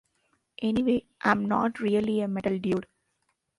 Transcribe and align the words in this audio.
Anyway, 0.63 1.05
I'm 1.21 1.45
not 1.45 1.79
really 1.79 2.21
a 2.21 2.27
metal 2.27 2.57
dude. 2.57 2.87